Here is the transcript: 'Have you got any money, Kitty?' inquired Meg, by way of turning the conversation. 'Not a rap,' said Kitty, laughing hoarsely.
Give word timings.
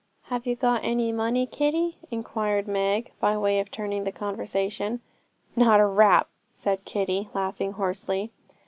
'Have 0.29 0.47
you 0.47 0.55
got 0.55 0.83
any 0.83 1.11
money, 1.11 1.45
Kitty?' 1.45 1.95
inquired 2.09 2.67
Meg, 2.67 3.11
by 3.19 3.37
way 3.37 3.59
of 3.59 3.69
turning 3.69 4.03
the 4.03 4.11
conversation. 4.11 4.99
'Not 5.55 5.79
a 5.79 5.85
rap,' 5.85 6.27
said 6.55 6.85
Kitty, 6.85 7.29
laughing 7.35 7.73
hoarsely. 7.73 8.31